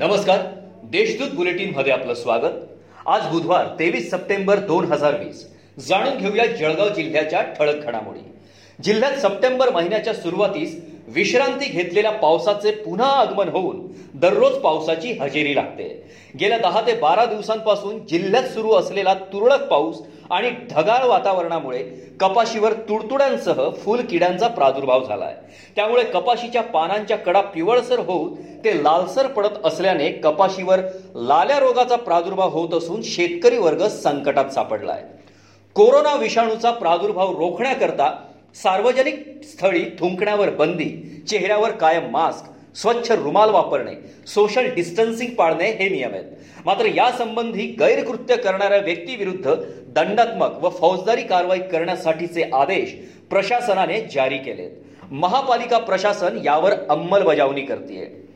नमस्कार. 0.00 0.38
देशदूत 0.90 1.30
बुलेटिनमध्ये 1.36 1.92
आपलं 1.92 2.14
स्वागत. 2.14 2.52
आज 3.06 3.26
बुधवार 3.26 3.66
तेवीस 3.78 4.10
सप्टेंबर 4.10 4.58
दोन 4.58 4.84
हजार 4.84 5.18
वीस. 5.18 5.44
जाणून 5.88 6.16
घेऊया 6.16 6.46
जळगाव 6.46 6.88
जिल्ह्याच्या 6.88 7.42
ठळक 7.42 7.84
घडामोडी. 7.84 8.20
जिल्ह्यात 8.84 9.18
सप्टेंबर 9.18 9.70
महिन्याच्या 9.70 10.14
सुरुवातीस 10.14 10.76
विश्रांती 11.08 11.66
घेतलेल्या 11.66 12.10
पावसाचे 12.10 12.70
पुन्हा 12.70 13.08
आगमन 13.10 13.48
होऊन 13.48 13.86
दररोज 14.14 14.52
पावसाची 14.52 15.12
हजेरी 15.12 15.54
लागते. 15.56 15.88
गेल्या 16.40 16.58
दहा 16.58 16.80
ते 16.86 16.92
बारा 16.92 17.24
दिवसांपासून 17.24 18.06
जिल्ह्यात 18.06 18.44
सुरू 18.44 18.72
असलेला 18.72 19.14
तुरळक 19.32 19.68
पाऊस 19.68 20.02
आणि 20.30 20.50
ढगाळ 20.70 21.04
वातावरणामुळे 21.04 21.82
कपाशीवर 22.20 22.72
तुडतुड्यांसह 22.88 23.68
फुल 23.74 24.00
किड्यांचा 24.00 24.48
प्रादुर्भाव 24.48 25.04
झाला 25.04 25.24
आहे 25.24 25.72
त्यामुळे 25.76 26.02
कपाशीच्या 26.04 26.62
पानांच्या 26.64 27.16
कडा 27.16 27.40
पिवळसर 27.46 27.98
होऊन 27.98 28.34
ते 28.64 28.76
लालसर 28.84 29.26
पडत 29.26 29.64
असल्याने 29.64 30.10
कपाशीवर 30.14 30.80
लाल्या 31.16 31.58
रोगाचा 31.60 31.96
प्रादुर्भाव 31.98 32.50
होत 32.50 32.74
असून 32.74 33.02
शेतकरी 33.04 33.58
वर्ग 33.58 33.86
संकटात 33.92 34.50
सापडला 34.50 34.92
आहे 34.92 35.18
कोरोना 35.76 36.14
विषाणूचा 36.14 36.70
प्रादुर्भाव 36.70 37.36
रोखण्याकरता 37.38 38.10
सार्वजनिक 38.54 39.42
स्थळी 39.44 39.84
थुंकण्यावर 39.98 40.50
बंदी 40.50 40.88
चेहऱ्यावर 41.28 41.70
कायम 41.72 42.10
मास्क 42.10 42.49
स्वच्छ 42.74 43.10
रुमाल 43.12 43.50
वापरणे 43.50 43.94
सोशल 44.26 44.66
डिस्टन्सिंग 44.74 45.34
पाळणे 45.34 45.70
हे 45.70 45.88
नियम 45.88 46.14
आहेत. 46.14 46.24
मात्र 46.64 46.86
यासंबंधी 46.86 47.66
गैरकृत्य 47.78 48.36
करणाऱ्या 48.36 48.78
व्यक्तीविरुद्ध 48.78 49.54
दंडात्मक 49.88 50.64
व 50.64 50.68
फौजदारी 50.68 51.22
कारवाई 51.22 51.58
करण्यासाठीचे 51.58 52.50
आदेश 52.52 52.94
प्रशासनाने 53.30 54.00
जारी 54.14 54.38
केलेत. 54.38 54.70
महापालिका 55.10 55.78
प्रशासन 55.78 56.38
यावर 56.44 56.72
अंमलबजावणी 56.90 57.62
करते 57.62 58.29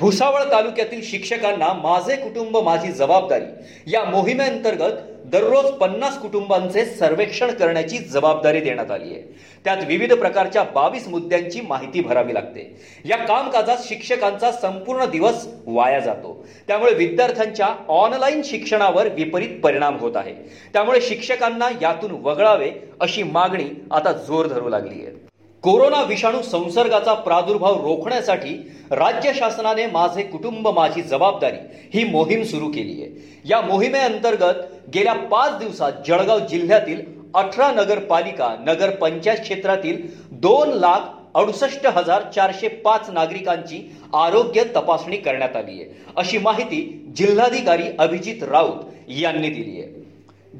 भुसावळ 0.00 0.42
तालुक्यातील 0.52 1.00
शिक्षकांना 1.04 1.72
माझे 1.72 2.16
कुटुंब 2.16 2.56
माझी 2.56 2.92
जबाबदारी. 2.92 3.44
या 3.86 4.04
मोहिमेअंतर्गत 4.04 4.92
दररोज 5.24 5.64
पन्नास 5.64 6.18
कुटुंबांचे 6.18 6.84
सर्वेक्षण 6.84 7.50
करण्याची 7.50 7.98
जबाबदारी 7.98 8.60
देण्यात 8.60 8.90
आली 8.90 9.14
आहे. 9.14 9.22
त्यात 9.64 9.76
विविध 9.86 10.12
प्रकारच्या 10.12 10.62
बावीस 10.62 11.08
मुद्द्यांची 11.08 11.60
माहिती 11.60 12.00
भरावी 12.00 12.34
लागते. 12.34 12.80
या 13.04 13.16
कामकाजात 13.16 13.76
शिक्षकांचा 13.84 14.52
संपूर्ण 14.52 15.04
दिवस 15.04 15.46
वाया 15.66 16.00
जातो. 16.00 16.46
त्यामुळे 16.68 16.94
विद्यार्थ्यांच्या 16.94 17.68
ऑनलाईन 17.88 18.42
शिक्षणावर 18.44 19.08
विपरीत 19.08 19.60
परिणाम 19.62 19.98
होत 19.98 20.16
आहे. 20.16 20.34
त्यामुळे 20.72 21.00
शिक्षकांना 21.00 21.68
यातून 21.82 22.10
वगळावे 22.10 22.70
अशी 23.00 23.22
मागणी 23.22 23.70
आता 23.90 24.12
जोर 24.12 24.46
धरू 24.46 24.68
लागली 24.68 25.06
आहे. 25.06 25.33
कोरोना 25.64 26.02
विषाणू 26.02 26.40
संसर्गाचा 26.42 27.12
प्रादुर्भाव 27.14 27.74
रोखण्यासाठी 27.82 28.50
राज्य 28.90 29.32
शासनाने 29.34 29.86
माझे 29.86 30.22
कुटुंब 30.22 30.68
माझी 30.68 31.02
जबाबदारी 31.02 31.56
ही 31.94 32.04
मोहीम 32.04 32.42
सुरू 32.42 32.68
केली 32.68 33.02
आहे. 33.02 33.40
या 33.44 33.60
मोहिमेअंतर्गत 33.60 34.60
गेल्या 34.94 35.14
पाच 35.32 35.58
दिवसात 35.58 35.92
जळगाव 36.08 36.38
जिल्ह्यातील 36.38 37.00
अठरा 37.34 37.70
नगरपालिका 37.72 38.54
नगर 38.66 38.90
पंचायत 38.90 39.38
क्षेत्रातील 39.38 40.02
दोन 40.30 40.68
लाख 40.68 41.00
अडुसष्ट 41.34 41.86
हजार 41.86 42.30
चारशे 42.34 42.68
पाच 42.68 43.10
नागरिकांची 43.10 43.82
आरोग्य 44.14 44.64
तपासणी 44.76 45.16
करण्यात 45.16 45.56
आली 45.56 45.82
आहे. 45.82 46.02
अशी 46.16 46.38
माहिती 46.38 47.12
जिल्हाधिकारी 47.16 47.88
अभिजित 47.98 48.42
राऊत 48.42 48.84
यांनी 49.08 49.48
दिली 49.48 49.80
आहे. 49.80 50.03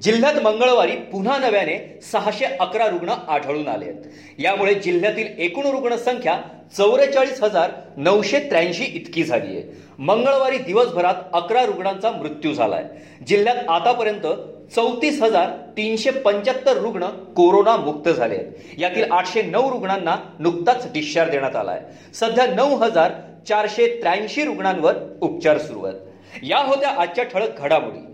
जिल्ह्यात 0.03 0.35
मंगळवारी 0.35 0.93
पुन्हा 0.93 1.39
नव्याने 1.39 2.01
सहाशे 2.13 2.45
अकरा 2.45 2.87
रुग्ण 2.87 3.09
आढळून 3.29 3.69
आले 3.69 3.85
आहेत. 3.85 4.03
यामुळे 4.39 4.75
जिल्ह्यातील 4.75 5.27
एकूण 5.39 5.67
रुग्णसंख्या 5.67 6.41
चौवेचाळीस 6.77 7.43
हजार 7.43 7.71
नऊशे 7.97 8.39
त्र्याऐंशी 8.39 8.85
इतकी 8.85 9.25
झाली 9.25 9.57
आहे. 9.57 9.63
मंगळवारी 9.99 10.59
दिवसभरात 10.59 11.15
अकरा 11.33 11.67
रुग्णांचा 11.67 12.11
मृत्यू 12.11 12.55
झालाय. 12.55 12.85
जिल्ह्यात 13.27 13.57
आतापर्यंत 13.69 14.27
चौतीस 14.75 15.23
हजार 15.23 15.49
तीनशे 15.77 16.11
पंच्याहत्तर 16.11 16.77
रुग्ण 16.77 17.07
कोरोना 17.07 17.77
मुक्त 17.77 18.09
झाले 18.09 18.35
आहेत. 18.35 18.53
यातील 18.79 19.13
आठशे 19.13 19.43
नऊ 19.43 19.71
रुग्णांना 19.71 20.17
नुकताच 20.39 20.93
डिस्चार्ज 20.93 21.31
देण्यात 21.31 21.57
आलाय. 21.57 21.81
सध्या 22.15 22.47
नऊ 22.47 22.77
हजार 22.77 23.13
चारशे 23.49 24.01
त्र्याऐंशी 24.01 24.45
रुग्णांवर 24.45 24.95
उपचार 25.21 25.59
सुरू 25.59 25.85
आहेत. 25.85 26.01
या 26.43 26.59
होत्या 26.59 26.89
आजच्या 26.89 27.25
ठळक 27.25 27.59
घडामोडी. 27.59 28.14